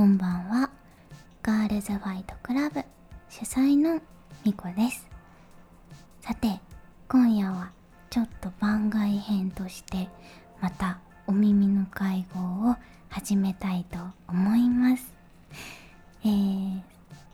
[0.00, 0.70] こんばんは。
[1.42, 2.82] ガールズファイトクラブ
[3.28, 4.00] 主催の
[4.46, 5.06] みこです。
[6.22, 6.58] さて
[7.06, 7.70] 今夜は
[8.08, 10.08] ちょっと番外編として
[10.62, 12.76] またお耳の会合を
[13.10, 15.12] 始めたいと思います。
[16.24, 16.80] えー、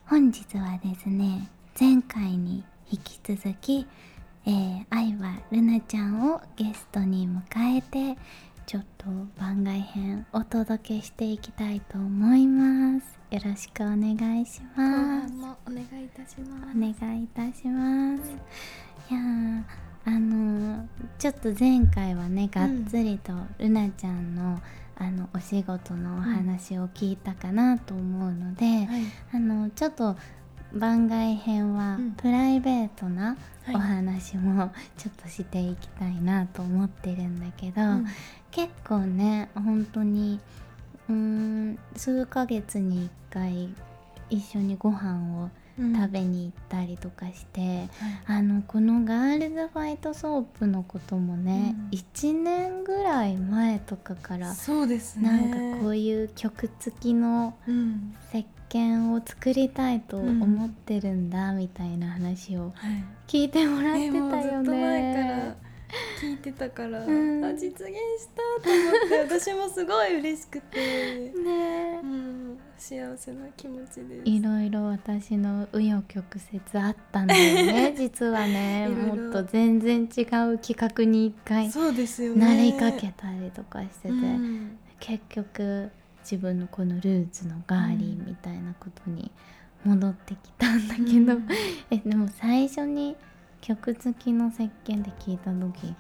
[0.07, 1.49] 本日はですね
[1.79, 3.87] 前回に引き続き
[4.45, 8.21] えー、愛はルナちゃんをゲストに迎えて
[8.67, 9.07] ちょっと
[9.39, 13.17] 番外編お届けしていきたいと思います。
[13.31, 15.33] よろしくお願いします。
[15.67, 16.77] お願いいたします。
[16.77, 18.33] お願いいたします、
[19.09, 19.21] いや
[20.05, 20.85] あの
[21.17, 24.61] ちょっと前回はねがっつりとルナちゃんの、
[24.97, 28.87] あのお仕事のお話を聞いたかなと思うので、はい、
[29.33, 30.17] あのちょっと
[30.73, 33.37] 番外編はプライベートな
[33.69, 38.07] お話もちょっとしていきたいなと思ってるんだけど、うん、
[38.57, 40.41] 結構ね本当に
[41.11, 43.69] うん数ヶ月に1回
[44.31, 47.89] 一緒にご飯を食べに行ったりとかして、うんはい、
[48.39, 55.29] あのこのガールズファイトソープのこともね、うん、1年ぐらい前とかからそうですね。
[55.29, 57.55] なんかこういう曲付きの
[58.33, 62.73] 石鹸を作りたいと思ってるんだみたいな話を
[63.27, 65.66] 聞いてもらってたよね。
[66.21, 71.33] 聞いてたから、うん、あ実現したと思って私もすごい嬉しくて。
[71.37, 74.29] ね、うん、幸せな気持ちです。
[74.29, 78.89] いろいろ私の紆余曲折あったんだよね 実はね。
[78.89, 89.31] もっと全然違う企画に一回そうですよ、ね、なりかけたりとかしてて、うん、結局自分のこのルーツのガーリーみたいなことに
[89.85, 91.49] 戻ってきたんだけど、うん、
[91.91, 93.17] えでも最初に
[93.67, 95.93] 曲付きの石鹸で聞いた時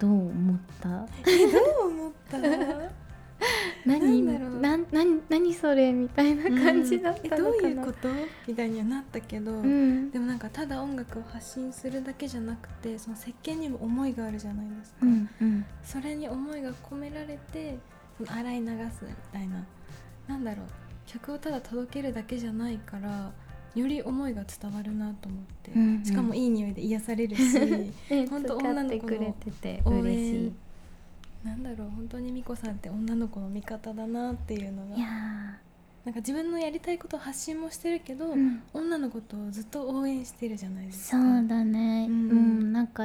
[0.00, 1.06] どう思った？
[1.28, 2.38] えどう思った？
[3.86, 4.26] 何
[4.60, 8.08] な何何それみたいな感じだったのかな、うん、どういうこと？
[8.48, 17.78] みたいにはなったけど、うん、でもなんかただ音楽を発信するだけじゃなくてその石鹸にも思いがあるじゃないですか、うんうん、それに思いが込められて
[18.16, 19.64] その洗い流すみたいな。
[20.26, 20.66] なんだろう。
[21.06, 23.30] 曲をただ届けるだけじゃないから
[23.74, 27.42] より思いが伝わるなと思って、うんうん、しかもいい匂いで癒されるし
[28.30, 29.36] 本当女の子の
[29.84, 30.52] 応援
[31.44, 34.96] なんだろう本当に美子さんって女の子の味方だなっていうのが
[36.04, 41.18] なんか自分のやりたいことを発信もしてるけど、うん、女の子とずっと応援してるじゃないですか。
[41.18, 43.04] そうだね、うん、うん、なんか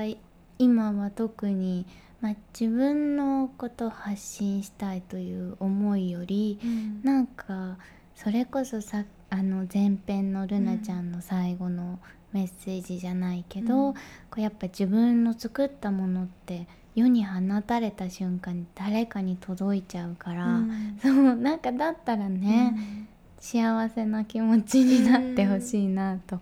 [0.57, 1.85] 今は特に
[2.23, 7.77] まあ、自分のことを発信したいという思いより、うん、なんか
[8.15, 9.03] それこそさ
[9.33, 11.97] あの前編のルナちゃんの最後の
[12.33, 13.99] メッセージじゃないけど、うん、こ
[14.37, 23.07] うやっぱ自分の作ったものって世に放たれた瞬間に誰かに届いちゃうから、うん、そうなんかだったらね、うん、
[23.39, 26.39] 幸せな気持ちになってほしいなと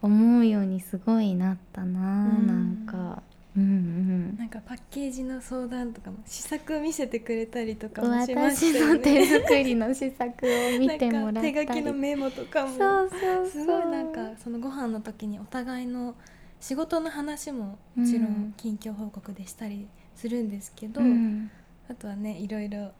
[0.00, 3.22] 思うようにすごいなったな、うん、なんか。
[3.54, 8.98] うんうん、なんかパッケージの相談とかも試作見せてくれたりとかもしましたよね。
[8.98, 12.78] 私の手作りの試作を見てもらったり手書きのメモとかも。
[12.78, 16.14] そうそうすごいなんかそのご飯の時にお互いの
[16.60, 21.50] 仕事の話ももちろん近況報告でしたりするんですけど、うん、
[21.90, 22.92] あとはねいろいろ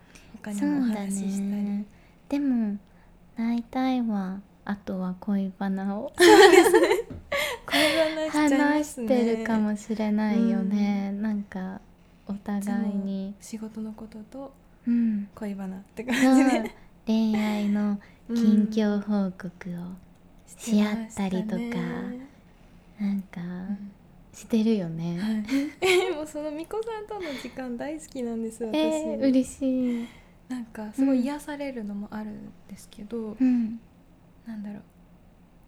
[0.43, 1.87] 他にもお話ししたり、ね、
[2.29, 2.77] でも
[3.39, 6.13] 大体はあとは恋バナを。
[6.17, 7.02] そうですね
[7.67, 11.81] 話してるかもしれないよね、うん、なんか
[12.27, 13.35] お互いに。
[13.41, 14.53] 仕事のことと
[15.35, 16.71] 恋バナって感じで、うん、
[17.07, 20.03] 恋愛の近況報告を
[20.47, 22.29] し合ったりとか、うんね、
[23.01, 23.41] なんか、
[24.33, 30.09] してるよね、はい、もうその巫女さんとの時間大好きなんです私、えー、嬉しい。
[30.49, 33.81] なんかすごい癒されるのもあるんですけど、うん、
[34.47, 34.83] なんだろう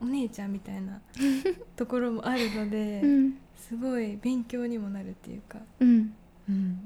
[0.00, 1.00] お姉ちゃんみたいな
[1.76, 6.14] ところもあるので、うん、すごい勉強にもなるっていうか、うん、
[6.48, 6.84] うん、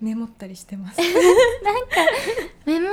[0.00, 1.00] メモったりしてます。
[1.00, 1.10] なん
[1.88, 1.96] か
[2.66, 2.86] メモ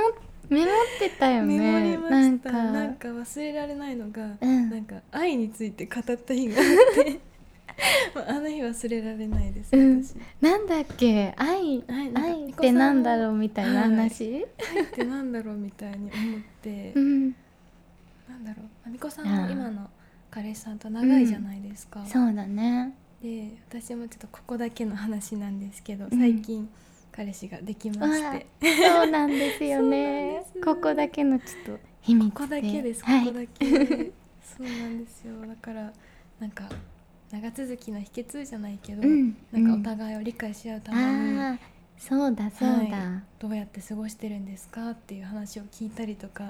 [0.48, 1.58] メモってたよね。
[1.58, 2.52] メモりました。
[2.52, 3.08] なんか。
[3.08, 7.20] 忘れられないのが、うん、なんか愛について語った日があって
[8.28, 10.02] あの日忘れられないです、うん、
[10.40, 11.34] なんだっけ？
[11.36, 12.10] 愛愛
[12.50, 14.46] ってなんだろうみたいな話、はい、
[14.76, 17.22] 愛ってなんだろうみたいに思って、うん。
[18.28, 18.66] なんだろう。
[18.66, 19.90] あみこさんも今の
[20.30, 22.94] 彼氏さんと長いじゃないですか、うん、そうだね。
[23.22, 26.68] で私もちょっとここだけの話なんですけど最近、
[27.10, 28.46] 彼氏ができまして。
[28.60, 30.42] そうなんですよね。
[30.62, 34.12] ここだけのちょっと秘密ここだけですここだけ、はい、
[34.42, 35.46] そうなんですよ。
[35.46, 35.92] だから
[36.38, 36.68] なんか
[37.32, 41.58] 長続きの秘訣じゃないけど、うん、なんかお互いを理解し合うために、
[41.98, 42.88] そうだそうだ、はい、
[43.38, 46.48] どうやって過ごしてるんですかっていう話を聞いたりとか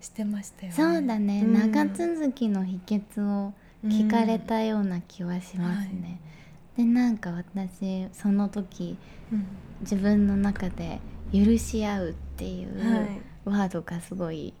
[0.00, 3.52] してましたよね、うん、そうだね、うん、長続きの秘訣を
[3.84, 6.20] 聞かれたような気はしますね、
[6.78, 6.84] うん。
[6.84, 8.96] はい、でなんか私その時、
[9.80, 11.00] 自分の中で
[11.32, 14.52] 「許し合う」っていうワードがすごい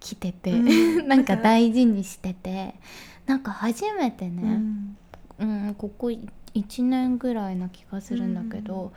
[0.00, 0.52] 来てて、
[1.06, 2.74] なんか大事にしてて
[3.26, 4.60] なんか初めてね、
[5.38, 5.74] うん。
[5.76, 8.92] ここ1年ぐらいな気がするんだけど、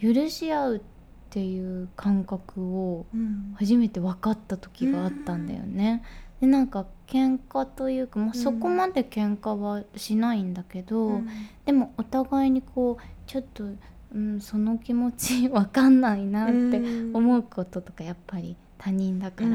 [0.00, 0.80] 許し合うっ
[1.30, 3.06] ていう感覚を
[3.54, 6.02] 初めて分かった時があったんだよね。
[6.40, 11.28] でなんか喧嘩というか、まあ、そこまで喧嘩はしないんだけど、うん、
[11.66, 13.64] でもお互いにこうちょっと、
[14.14, 16.80] うん、その気持ち分かんないなって
[17.12, 19.50] 思うこととかやっぱり他人だから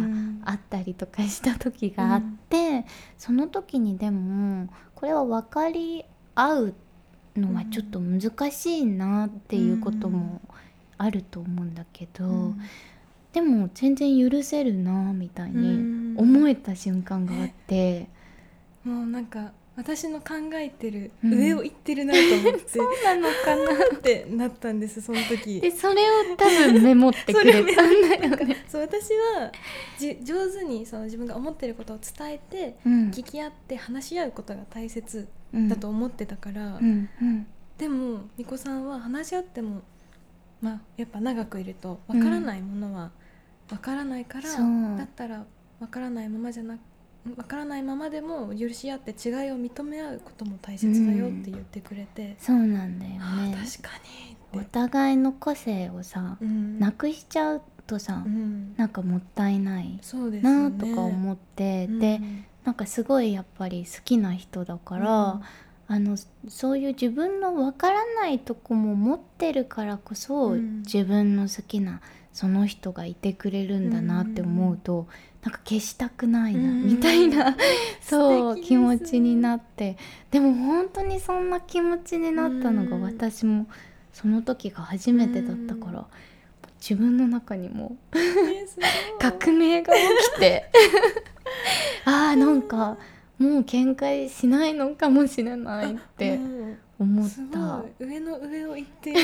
[0.46, 2.86] あったりとかした時があって、うん、
[3.18, 6.06] その時にでもこれは分かり
[6.36, 6.74] 合う
[7.36, 10.42] のはちょっと難しいなっていうことも
[10.98, 12.62] あると思うんだけど、うん、
[13.34, 18.08] でも全然許せるなみたいに思えた瞬間があって、
[18.86, 25.60] うん、もうなんか私の考えてる上を行ってるなと思って、そうなのかなってなったんですその時。
[25.60, 28.66] でそれを多分メモってくれたんだよね。
[28.70, 29.52] そう私は
[30.00, 37.48] じ上手にその自分が思ってることを伝えて、うん、聞き合って話し合うことが大切だと思ってたから、うんうん、
[37.78, 39.82] でもみこさんは話し合っても
[40.62, 43.12] まあやっぱ長くいるとわからないものは
[43.72, 45.44] わからないから、だったら
[45.80, 46.80] わからないままじゃなく
[47.38, 53.20] わからないままでも許し合って違いを認め合うことも大切だよって言ってくれて、うん、そうなんだよね。
[53.58, 53.90] 確か
[54.54, 60.00] にお互いの個性をさ、うん、なくしちゃうとさ、うん、なんかもったいない
[60.42, 62.22] なとか思って、ね、で
[62.66, 65.42] なんかすごいやっぱり好きな人だから、
[65.88, 66.18] あの
[66.48, 72.02] そういう自分のわからないとこも持ってるからこそ、自分の好きな
[72.34, 75.08] その人がいてくれるんだなって思うと、
[75.44, 77.56] なんか消したくないな、みたいな
[78.02, 79.96] そう気持ちになって。
[80.32, 83.68] でも本当にそんな気持ちになったのが私も
[84.12, 86.08] その時が初めてだったから。
[86.88, 87.98] 自分の中にも
[89.18, 90.00] 革命が起
[90.36, 90.70] きて
[92.06, 92.98] ああなんか
[93.38, 96.40] もう見解しないのかもしれないって
[97.00, 97.84] 思った。
[98.00, 99.14] 上の上を行って。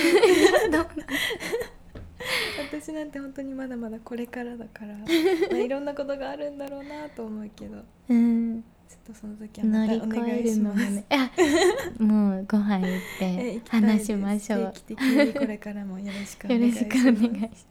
[2.57, 4.93] 私なんて本当にまだまだこれからだから、
[5.51, 7.77] まあ、いろんなことがあるんだろうなと思うけど、
[8.09, 10.91] うん、ちょっとその時はまたお願いします。
[10.91, 11.05] ね、
[11.97, 14.73] もうご飯行って話しましょう。
[14.73, 17.61] 定期的にこれからもよろしくお願いします。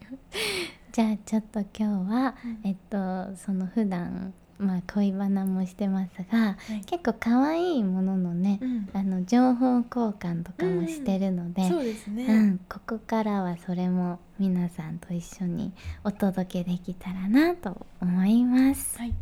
[0.93, 1.69] じゃあちょっと今
[2.05, 15.73] 日は、うん、えっとその普段まあ、恋バナもしてますが、はい、結構可愛いもののね、うん、あの情報交換とかもしてるので、うん、そうですね、うん、ここからはそれも皆さんと一緒に
[16.05, 18.99] お届けできたらなと思います。
[18.99, 19.15] はい。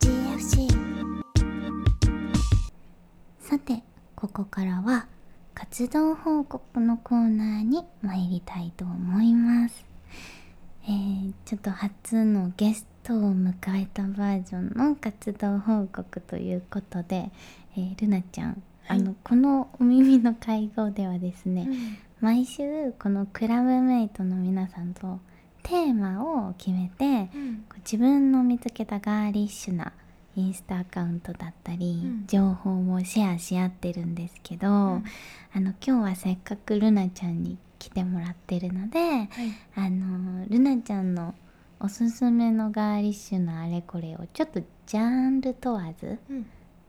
[0.00, 0.68] GFC
[3.38, 3.82] さて
[4.16, 5.06] ここからは
[5.54, 9.92] 活動報告のコーナーに参りたいと思います。
[10.84, 17.30] えー、ちょっと初のゲストを迎えたバージョンの活動報告ということで、
[17.76, 25.20] えー、ルナちゃん、はい、あのこのお耳の会合ではですね、うん、毎週このクラブメイトの皆さんと
[25.62, 29.92] テーマを決めて、うん、自分の見つけたガーリッシュな
[30.34, 35.02] インスタアカウントだったり、うん、情報もシェアし合ってるんですけど、あの
[35.54, 39.28] 今日はせっかくルナちゃんに来てもらってるので、はい、
[39.74, 41.34] あのルナちゃんの
[41.80, 46.44] おすすめのガーリッシュのあれこれをちょっとジャンル問わず、うん、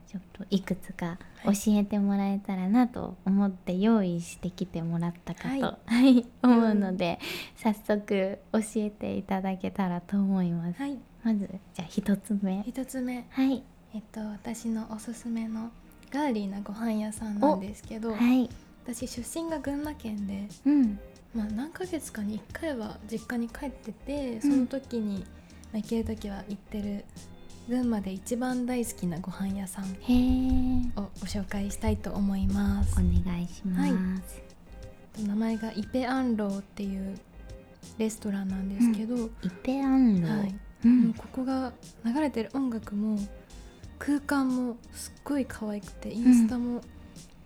[0.07, 7.17] ちょっといくつか教えてもらえたらなと思って用意してきてもらったかと、はい、思うので、
[7.65, 10.79] うん、早速教えていただけたらと思います。
[10.79, 12.63] はい、まずじゃあ一つ目。
[12.67, 13.25] 一つ目。
[13.31, 13.63] はい。
[13.95, 15.71] えっと私のおすすめの
[16.11, 18.47] ガーリーなご飯屋さんなんですけど、はい、
[18.85, 20.99] 私出身が群馬県で、うん、
[21.33, 25.19] まあ、何ヶ月かに1回は実家に帰っててその時に、
[25.71, 27.05] まあ、行ける時は行ってる
[27.69, 29.85] 群馬で一番大好きなご飯屋さん
[30.97, 32.93] をご紹介したいと思います。
[32.93, 33.93] お願いします、
[35.17, 37.17] はい、名前がイペアンローっていう
[37.97, 40.55] レストランなんですけど、うん、イペアンロー、はい。
[40.85, 41.71] うん、ここが
[42.05, 43.17] 流れてる音楽も
[43.99, 46.81] 空間もすっごい可愛くてインスタも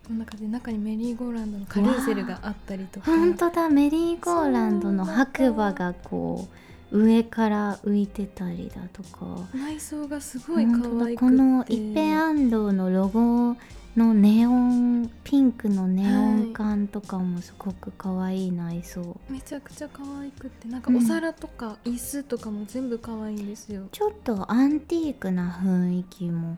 [0.08, 3.12] この中で中にメリーゴーランドのカルーセルがあったりとか。
[3.12, 6.48] 本当だメリーゴーランドの白馬がこ
[6.94, 9.26] う上から浮いてたりだとか。
[9.54, 11.16] 内装がすごい可愛くて。
[11.18, 13.58] このイペアンドのロゴ
[13.98, 26.58] のネオンピンクのネオン管とかもすごく可愛い内装、はい、めちゃくちゃ可愛くってなんかお皿とか椅子とかも全部可愛いんですよ、うん、ちょっとアンティークな雰囲気も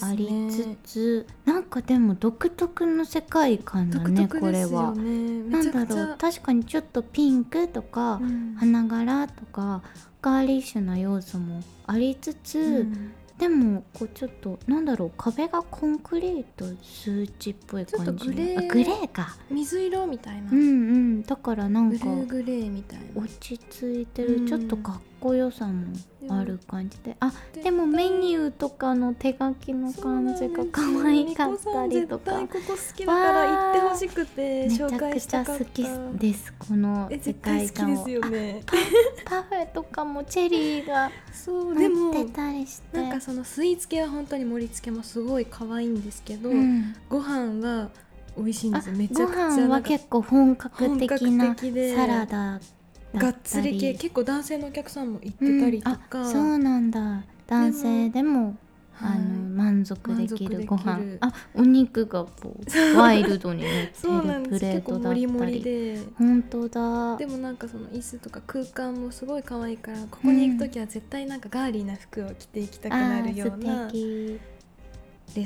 [0.00, 4.94] ありつつ、ね、なんかでも独特の世界観だね、ね、これは。
[4.94, 9.82] なんだろう確かにちょっとピンクとか、うん、花柄とか
[10.22, 18.04] ガーリッシュな要素もありつつ、うんでもこうちょっとなんだろう壁がコンクリート数値っぽい感じ。
[18.06, 19.36] ちょっとグレーグレーか。
[19.48, 20.50] 水色みたいな。
[20.50, 21.22] うんうん。
[21.22, 23.22] だからなんかグレーみたいな。
[23.22, 25.94] 落ち着いてる、ちょっとかっこよさも
[26.30, 27.16] ある感じで。
[27.20, 27.32] あ
[27.62, 32.32] でもメニューとかの手書きの感じが可愛かったりとか。
[32.40, 35.64] ここ好きだから行ってほしくて紹介したかった。
[35.64, 36.54] めちゃくちゃ好きです。
[36.58, 38.62] この世界観をですよね。
[39.24, 41.10] パフェとかもチェリーがっ
[42.26, 42.96] てたりして。
[42.96, 47.90] なんかそのスイーツ系は本当に盛り付けもすごい可愛いんですけど、うん、ご飯は
[48.36, 48.96] 美味しいんですよ。
[48.96, 52.60] めちゃくちゃご飯は結構本格的なサラダ
[53.14, 57.24] がっつり系結構男性のお客さんも行ってたりとか、うん、そうなんだ。
[57.46, 58.56] 男性でも
[59.00, 60.66] あの満足できる。
[60.66, 61.16] ご飯。
[61.20, 65.26] あお肉がこうワイルドに乗ってるプレートだったり。
[65.26, 66.00] 盛りで。
[66.18, 67.16] 本当だ。
[67.16, 74.40] でもなんかその椅子とか空間もすごい可愛いからここに行く時は絶対なんかガーリーな服を着ていきたくなるような、うん、レ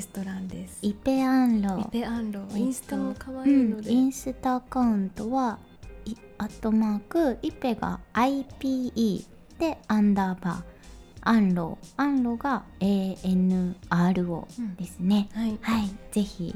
[0.01, 0.79] ストランです。
[0.81, 5.59] イペアンロイペアンロインスタも可愛いので、うん、インスタアカウントは
[6.37, 9.25] アットマークイペが IPE
[9.59, 10.63] でアンダーバー
[11.25, 14.45] アンロアンロが ANRO
[14.77, 16.55] ですね、うん、はい、はい、ぜひ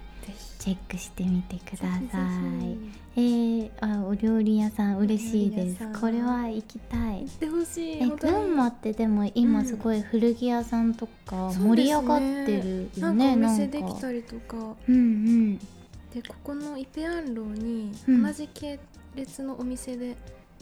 [0.60, 2.78] チェックしてみてください。
[3.16, 5.88] えー、あお料理屋さん嬉しいです。
[6.00, 7.22] これは行きたい。
[7.22, 14.58] 行ってほしいえ群馬ってでも今すごい古着屋さんとか盛り上がってるよね、うん、なんかお店できたりとか。
[14.58, 15.58] うんうん。
[15.58, 18.80] でここのイペアンロに同じ系
[19.18, 20.16] 列のお店で、うん、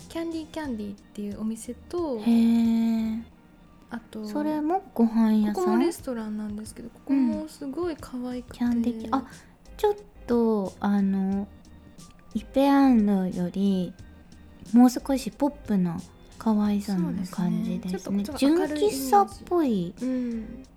[0.09, 3.21] キャンディーキャンディーっていうお店とへえ
[3.91, 5.53] あとそれもご飯屋さん？
[5.53, 9.23] ここもレストランなんですけどここもすごい可愛くて、うん、キャンディーあ
[9.77, 9.95] ちょっ
[10.25, 11.47] とあの
[12.33, 13.93] イペアンロより
[14.73, 15.97] もう少しポップな
[16.37, 19.93] 可愛さの感じですね、ね、純喫茶っぽい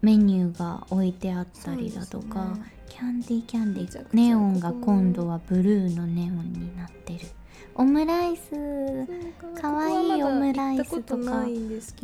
[0.03, 7.21] メニューが置いてあったりだとか、ね、キャンディーキャンディーネオンが今度はブルーのネオンになってる
[7.75, 8.51] オムライス。
[9.61, 9.73] か。
[9.73, 11.43] わいいオムライスとか。
[11.43, 11.55] うん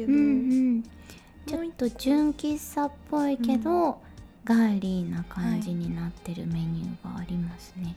[0.01, 0.85] うん。
[1.47, 3.95] ちょっと純喫茶っぽいけど、うん、
[4.45, 7.91] ガーリーな感じになってるメニューがありますね、は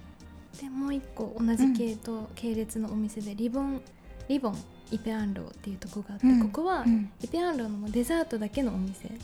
[0.59, 3.81] い、でもう一個同じ系と系列のお店でリボン
[4.27, 4.57] リボン
[4.91, 6.85] イペアンローっていうとこがあって、うん、ここは
[7.21, 9.07] イペアンローのデザートだけのお店。
[9.07, 9.15] で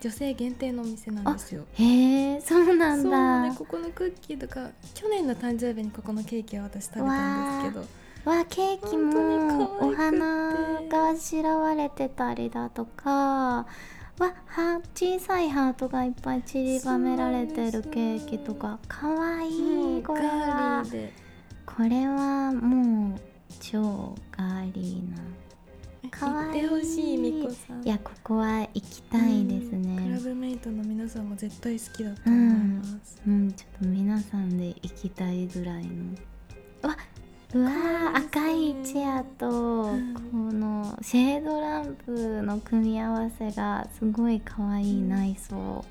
[0.00, 1.64] 女性限定のお店なんですよ。
[1.74, 3.42] へえそうなんだ。
[3.42, 8.00] ねここのクッキーとか去年の誕生日にここのケーキを私食べたんですけど。
[8.30, 10.52] わケーキもお花
[10.90, 13.66] があしらわれてたりだとか。
[14.18, 18.78] わは小さいハートがいっぱい散りばめられてるケーキとか。
[18.88, 20.84] かわいいこれは。
[21.64, 23.29] これはもう
[23.60, 25.18] 超ガーリーな。
[26.10, 26.66] 可愛い。
[26.66, 27.84] ほしいみこさん。
[27.84, 32.38] いやここは行きたいですね、うん、クラブメイトの皆さんも絶対好きだと思い
[32.78, 36.14] ます、うん、うん、ちょっと皆さんで行きたいぐらいの。
[36.82, 36.96] わ
[37.52, 37.70] うわ
[38.14, 39.92] 赤いチェアと、こ
[40.32, 45.84] のシェードランプの組み合わせがすごい可愛い内装、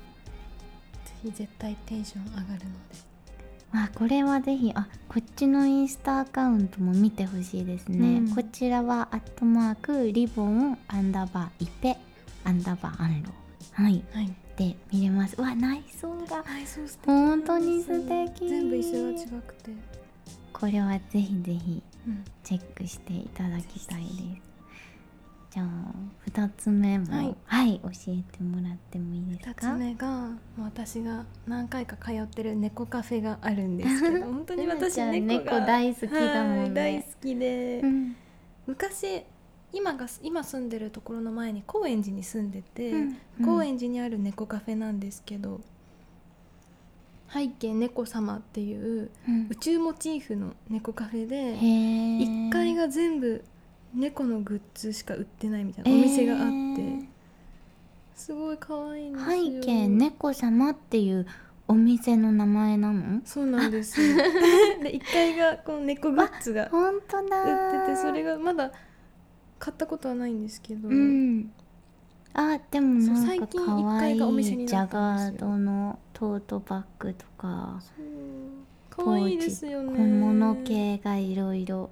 [1.04, 3.09] ぜひ絶対テンション上がるので
[3.72, 11.96] あこれはぜひあこっちのインスタアカウントも見てほしいですね、うん、こちらはアットマークリボンアンダーバーイペ
[12.44, 13.30] アンダーバーアンロ
[13.72, 15.40] はい、はい、で見れます。
[15.40, 18.48] わ内装が内装素敵本当に素敵。
[18.48, 19.70] 全部椅子が違くて。
[20.52, 21.82] これはぜひぜひ
[22.44, 24.49] チェックしていただきたいです、うん
[25.50, 25.66] じゃあ
[26.30, 30.30] 2つ目も、はい、はい、教えてもらってもいいですか？2つ目が
[30.60, 38.16] 私が何回か通ってる猫カフェがあるんですけど 本当に私猫が大好きだもんね、大好きで、うん、
[38.68, 39.24] 昔
[39.72, 43.18] 今が今住んでるところの前に高円寺に住んでて、うん。
[43.40, 45.60] うん、高円寺にある猫カフェなんですけど
[47.32, 49.08] 背景猫様っていう、
[49.50, 53.44] 宇宙モチーフの猫カフェで1階が全部
[53.94, 57.06] 猫のグッズしか売ってないみたいなお店があって、えー、
[58.14, 59.30] すごい可愛いんですよ。
[59.30, 61.26] 背景猫様っていう
[61.66, 63.20] お店の名前なの？
[63.24, 63.96] そうなんです
[64.82, 68.72] で1階がこの猫グッズが売っててそれがまだ
[69.58, 71.52] 買ったことはないんですけど、うん、
[72.34, 77.80] あでもなんか可愛いジャガードのトートバッグとか。
[78.90, 79.96] 可愛いですよね。
[79.96, 81.90] 小物系がいろいろ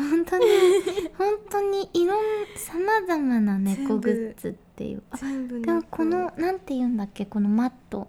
[0.00, 0.44] 本当に
[1.18, 2.18] 本当にいろん
[2.56, 5.02] さまざまな猫グッズっていう。
[5.16, 8.08] 全部でもこのなんて言うんだっけこのマット。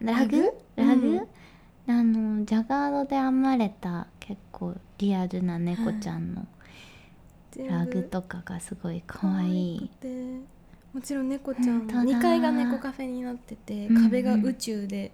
[0.00, 0.52] マラグ？
[0.76, 1.20] ラグ、うん、
[1.86, 6.46] あのジャガードで編まれた結構リアルな猫ちゃんの
[7.56, 9.90] ラグとかがすごい可愛い。
[10.92, 15.12] もちろん猫ちゃん2階が猫カフェになってて壁が宇宙で、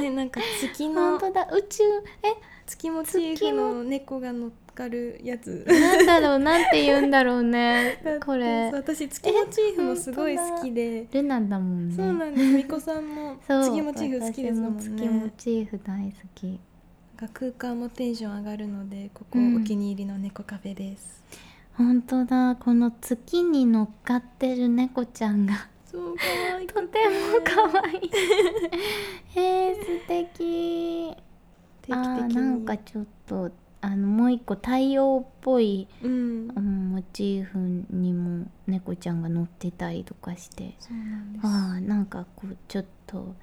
[0.00, 1.48] ね、なんか月の本当だ。
[1.52, 1.84] 宇宙？
[2.22, 2.58] え？
[2.66, 5.64] 月モチーフの猫が乗っかるやつ。
[5.66, 8.00] なんだろうなんて言うんだろうね。
[8.24, 8.70] これ。
[8.72, 11.08] 私月モチーフもすごい好きで。
[11.12, 11.96] ルナだもんね。
[11.96, 12.46] そうなんです。
[12.52, 14.82] みこさんも月モチーフ好きですもんね。
[14.82, 16.60] 月モチーフ大好き。
[17.34, 21.24] 空間もテンション上がるのでここお気に入りの猫カフェです、
[21.76, 22.54] うん、本当だ。
[22.54, 25.68] この月に乗っかってる猫ちゃんが。
[25.84, 26.86] そう可愛いとても
[27.42, 28.10] 可愛い。
[29.34, 31.16] えー、素敵。
[31.90, 36.48] あなんかちょっとあのもう一個太陽っぽい、うん、
[36.92, 37.58] モチーフ
[37.90, 40.74] にも猫ちゃんが乗ってたりとかして。
[40.80, 40.88] そ
[41.42, 43.34] あなんかこうちょっと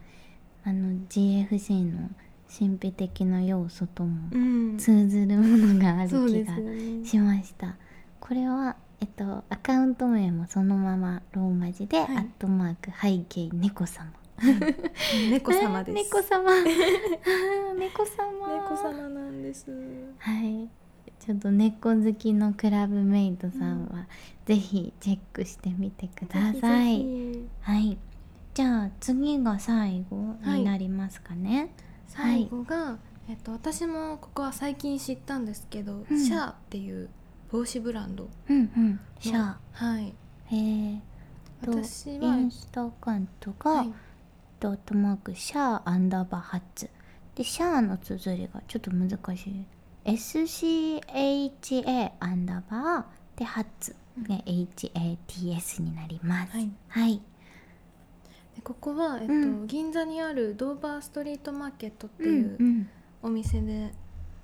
[0.63, 2.10] あの GFC の
[2.48, 4.30] 神秘的な要素とも
[4.77, 6.56] 通ずるものがある気が
[7.06, 7.68] しました。
[7.68, 7.77] うんね、
[8.20, 14.12] これはえっとアカウント名もそのままローマ字で、はい、アットマーク背景猫様
[15.32, 15.96] 猫様です。
[15.96, 16.51] 猫様。
[17.77, 18.48] 猫様。
[18.48, 19.72] 猫様なんです。
[20.18, 20.70] はい。
[21.20, 24.06] ちょっと猫好きのクラブメイトさんは、うん、
[24.46, 27.06] ぜひチェックしてみてください。
[27.62, 27.98] はい。
[28.54, 31.71] じゃあ次が最後になりますかね。
[32.13, 37.10] はい、最後が、えっと私もここは最近知ったんですけど、うん、シャーっていう
[37.52, 38.30] 帽子ブランド。
[38.50, 39.00] うんうん。
[39.19, 39.56] シャー。
[39.71, 40.13] はい。
[40.45, 41.02] へえ。
[41.62, 43.93] 私はインスタアカウントが、はい
[44.60, 46.89] ドットマークシャーアンダーバーハッツ。
[47.36, 49.65] でシャーの綴りがちょっと難しい。
[50.06, 53.96] SCHA アンダーバーでハッツ
[54.28, 56.54] が HATS になります。
[56.54, 57.22] はい、はい、
[58.56, 62.88] でここは、えっと、うん、銀座にあるドーバーストリートマーケットっていう
[63.22, 63.91] お店で、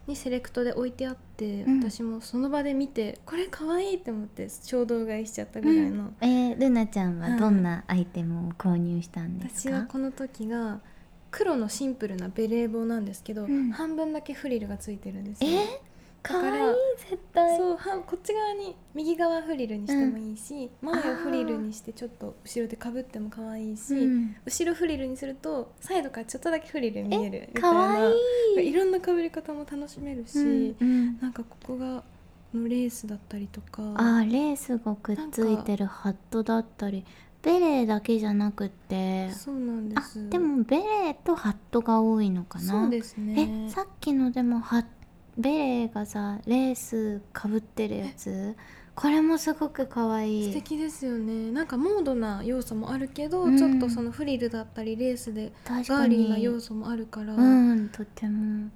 [0.08, 10.80] にセレクトで置いてあって、うん、私もその場で見てこれかわいいって思って衝動買いしちゃったぐらいの、うん、えー、ルナちゃんはどんなアイテムを購入したんですか、私はこの時が
[11.30, 15.91] 黒のシンプルなベレー帽なんですけど、うん、半分だけフリルがついてるんですよ、えー
[16.22, 17.58] かわいい絶対。
[17.58, 28.10] そうはこっち側に右側フリルにしてもいいし、うん、前をフリルにしてちょっと後ろでかぶっても可愛いし、うん、後ろフリルにするとサイドからちょっとだけフリル見えるみたいな。
[28.62, 28.74] いい。
[28.74, 32.04] ろんなかぶり方も楽しめるし、うんうん、なんかここが
[32.54, 37.06] のレースだったりとかあレースがくっついてるハットだったり
[37.42, 39.32] ベレーだけじゃなくて。
[39.32, 40.30] そうなんです。
[40.30, 42.66] でもベレーとハットが多いのかな。
[42.84, 43.66] そうですね。
[43.68, 44.86] えさっきのでもハッ
[45.38, 48.56] ベレーがさレースかぶってるやつ。
[48.94, 50.48] これもすごく可愛い。
[50.50, 51.52] 素敵ですよね。
[51.52, 58.70] なんかモードな要素もあるけど、うん、ちょっとそのフリルだったりレースでガーリーな要素もあるからうんとても。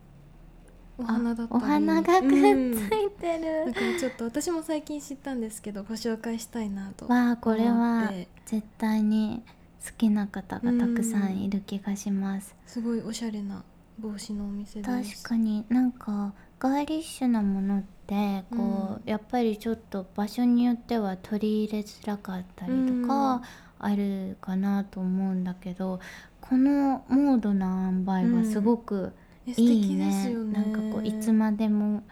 [0.97, 1.63] お花だったり。
[1.63, 8.13] お花がくっついてる、うん、だからちょっと私も最近知ったんですけどご紹介したいなとわあこれは
[8.45, 9.43] 絶対に
[9.85, 13.63] 好きな方がたくさんいる気がします、すごいおしゃれな
[13.99, 15.23] 帽子のお店です。
[15.23, 15.65] 確かに。
[15.69, 23.41] なんかガーリッシュなものってこう、うん、やっぱりちょっと場所によっては取り入れづらかったりとか
[23.79, 25.99] あるかなと思うんだけど、うん、
[26.41, 29.13] このモードな塩梅はすごく
[29.45, 30.31] いいね。
[30.33, 30.59] うん、ね。
[30.59, 32.03] なんかこういつまでも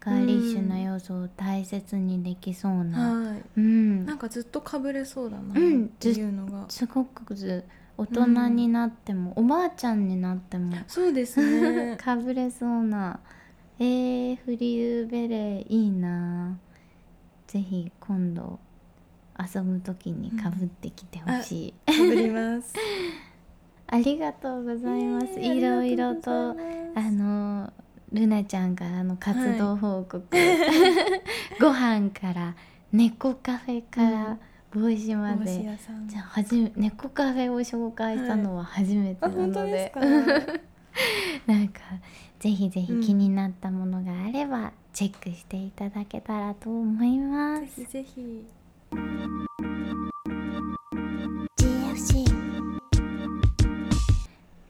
[0.00, 5.54] ガーリッシュな要素を大切にできそうな、はい、うん、なんかずっとかぶれそうだなっ
[5.98, 7.64] ていうのが、すごくず
[7.96, 11.96] 大人になっても、おばあちゃんになってもそうですね。
[12.00, 13.18] かぶれそうな
[13.80, 16.58] えー、フリューベレーいいな。
[17.46, 18.58] ぜひ今度
[19.38, 22.74] 遊ぶ時にかぶってきてほしい、かぶります。
[23.86, 26.54] ありがとうございます、いろいろとあ
[27.10, 27.72] の
[28.12, 30.46] ルナちゃんからの活動報告、はい、
[31.60, 32.54] ご飯から
[32.92, 34.38] 猫カフェから、うん。
[34.70, 35.62] 帽子まで
[36.06, 41.80] じゃあはじめ猫カフェを紹介したのは初めてなので、はい、 なんか
[42.38, 47.80] ぜひぜひ気になったものがあれば、チェックしていただけたらと思います。
[47.80, 48.44] ぜひぜひ。
[51.56, 52.24] GFC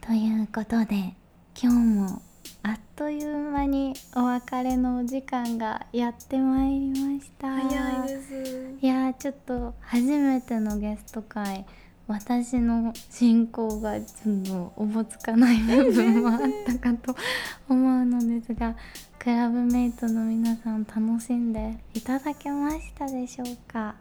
[0.01, 1.15] ということで
[1.61, 2.23] 今日も
[2.63, 7.49] あっという間にお別れのお時間がやってまいりました。
[7.49, 8.79] 早いです。
[8.81, 11.67] いやちょっと初めてのゲスト会
[12.09, 17.15] 私の進行がちょっとおぼつかない部分もあったかと
[17.69, 18.75] 思うのですが
[19.19, 23.95] クラブメイトの皆さん楽しんでいただけましたでしょうか？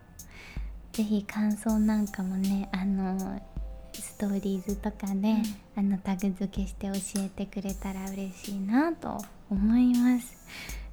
[0.94, 3.42] 是非感想なんかもねあの
[3.94, 5.44] ストーリーズとかで、うん、
[5.76, 9.18] あのタグ付けして教えてくれたら嬉しいなと
[9.50, 10.38] 思います。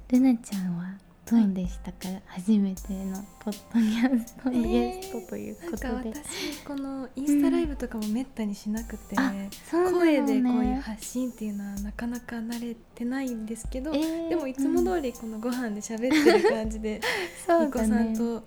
[0.09, 0.95] ルナちゃんは
[1.29, 1.91] どうでした。
[1.91, 17.01] か、はい、初めてのポッドキャストゲストということで、えー、私このインスタライブとかもめったにしなくて、うん、声でこういう発信っていうのはなかなか慣れてないんですけど、えー、でもいつも通りこのご飯で喋ってる感じで、
[17.49, 18.43] うん、 みこさんと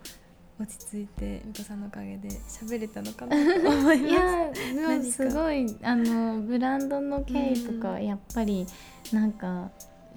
[0.60, 4.62] 落ち着いてみこさんのおかげで喋れたのかなと思います。
[4.72, 8.68] いやすごいあのブランドの経緯とかやっぱり
[9.12, 9.72] なんか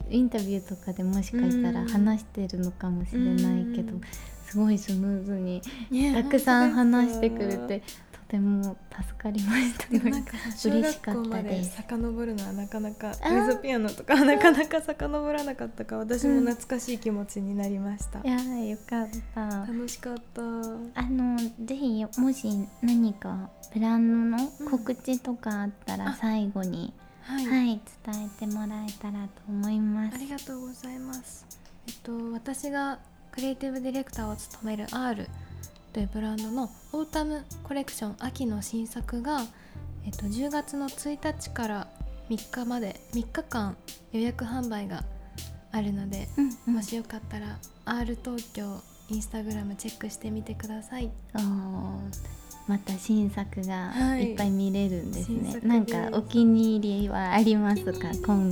[0.09, 3.93] インタビューとかでもしかしたら話してるのかもしれないけど、
[4.45, 5.61] すごいスムーズに
[6.13, 9.87] たくさん話してくれてとても助かりました。
[9.87, 10.31] でもなんか
[10.65, 11.77] 嬉しかったです。
[11.77, 19.41] 遡るのはなかなかメゾピアノとかなかなか遡らなかったか私も懐かしい気持ちになりました、うん、いやよかった。
[19.71, 20.41] 楽しかった。
[20.41, 20.45] あ
[21.03, 22.49] のぜひもし
[22.81, 30.15] 何かブランドの告知とかあったら最後に、うんはい、はい、伝えてもらえたらと思います。
[30.15, 31.45] ありがとうございます。
[31.87, 32.99] えっと私が
[33.31, 35.27] クリエイティブディレクターを務める R
[35.93, 39.41] というブランドのオータムコレクション秋の新作が、
[40.05, 41.87] えっと、10月の1日から
[42.29, 43.77] 3日まで3日間
[44.11, 45.03] 予約販売が
[45.71, 51.11] あるので、うんうん、もしよかったら R 東京インスタグラムチェックしてみてください。
[52.71, 54.31] また新作がい。
[54.31, 58.11] っぱい見れるんですね、はい、なんかお気に入りはありますか？
[58.23, 58.49] 今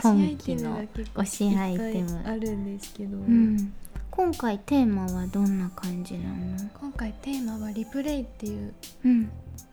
[0.00, 0.80] 今期の
[1.16, 3.72] 推しアイテムあるんですけど、うん、
[4.10, 6.36] 今回テーマはどんな感じなの？
[6.80, 8.72] 今回テーマはリプレイっていう、
[9.04, 9.30] うん、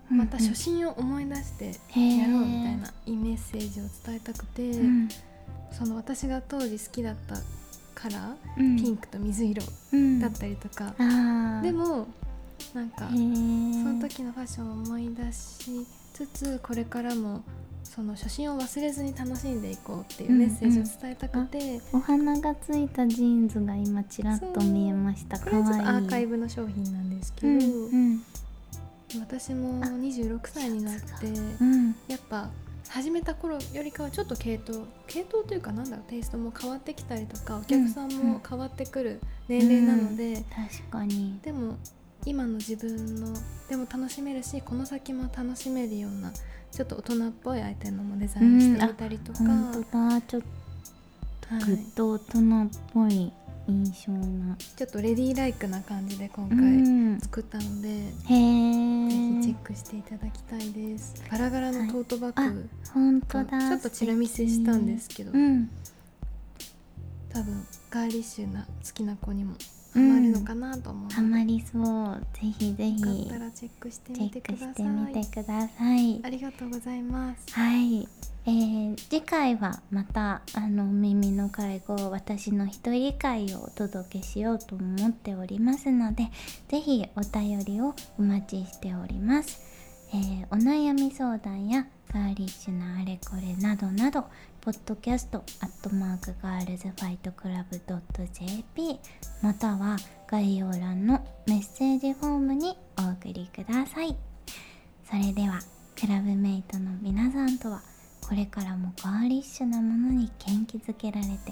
[0.10, 5.08] また初心を思い出してやろうみたいなイメッセージを伝えたくて、うん、
[5.72, 7.36] その私が当時好きだった
[7.94, 9.62] カラー、ピンクと水色
[10.20, 10.96] だったりとか、
[11.62, 12.08] でも
[12.74, 17.44] なんかその時のファッションを思い出しつつこれからも
[17.84, 25.38] その初心を忘れずに楽しんでいこうっていうメッセージを伝えたくて、うんうん、お花がついたジーンズが今ちらっと見えました。
[25.40, 28.22] これはちょっとアーカイブの商品なんですけど、うんうん、
[29.20, 31.28] 私も26歳になって、
[31.62, 32.50] うん、やっぱ
[32.90, 41.40] 始めた頃よりかはちょっと系統系統というかなんだろうテイストも変わってきたりとかお客さんも変わってくる年齢なので、確かに。
[41.44, 41.78] でも
[42.26, 43.28] 今の自分の
[43.70, 46.32] でも楽しめるしこの先も楽しめるような
[46.72, 50.22] ちょっと大人っぽいアイテムもデザインしてみたりとか、うん、本当だ。
[50.22, 50.42] ちょっ
[51.60, 53.32] とぐっと大人っぽい
[53.68, 61.24] 印象な、ちょっとレディーライクな感じで今回作ったので、うん、ぜひチェックしていただきたいです。
[61.30, 63.60] ガラガラのトートバッグ、はい、本当だ。
[63.60, 65.70] ちょっとチラ見せしたんですけど、うん、
[67.30, 69.54] 多分ガーリッシュな好きな子にも
[69.94, 74.70] ハマるのかなと思う、ハマりそうぜひぜひよかったらチェックしてみてください。
[74.70, 77.54] してみてくださいありがとうございます。
[77.54, 78.08] はい。
[78.46, 86.28] えー、次回はまたあの耳の介護私の一人会をお届けしようと思っておりますので
[86.68, 89.62] ぜひお便りをお待ちしております、
[90.14, 94.26] えー、お悩み相談やガーリッシュなあれこれなどなど
[94.64, 97.82] ポッドキャストアットマークガールズファイトクラブ
[98.32, 98.98] .jp
[99.42, 104.16] または概要欄のメッセージフォームにお送りください。
[105.04, 105.60] それでは
[106.00, 107.82] クラブメイトの皆さんとは
[108.22, 111.52] これからもガーリッシュなものに元気づけられて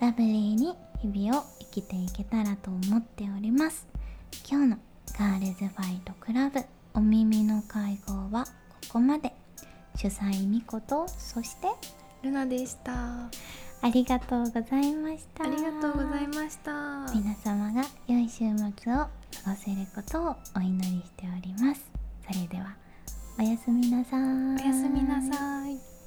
[0.00, 3.86] ラブリーに日々を生きていけたらと思っております。
[4.50, 4.78] 今日の
[5.18, 6.60] ガールズファイトクラブ
[6.94, 8.46] お耳の会合は
[8.88, 9.34] ここまで。
[9.98, 11.66] 主催みことそして
[12.22, 12.92] ルナでした。
[13.80, 15.44] ありがとうございました。
[15.44, 16.72] ありがとうございました。
[17.14, 18.44] 皆様が良い週
[18.76, 19.10] 末を過
[19.46, 21.90] ごせることをお祈りしております。
[22.26, 22.74] それでは
[23.38, 24.20] おやすみなさい。
[24.20, 25.97] おやすみなさい